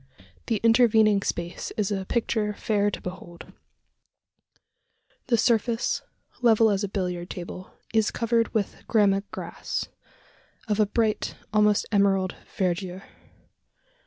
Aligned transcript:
The 0.47 0.59
intervening 0.63 1.21
space 1.21 1.69
is 1.77 1.91
a 1.91 2.05
picture 2.07 2.55
fair 2.55 2.89
to 2.89 2.99
behold. 2.99 3.53
The 5.27 5.37
surface, 5.37 6.01
level 6.41 6.71
as 6.71 6.83
a 6.83 6.87
billiard 6.89 7.29
table, 7.29 7.73
is 7.93 8.09
covered 8.09 8.51
with 8.51 8.81
gramma 8.87 9.21
grass, 9.29 9.89
of 10.67 10.79
a 10.79 10.87
bright, 10.87 11.35
almost 11.53 11.85
emerald 11.91 12.35
verdure. 12.57 13.03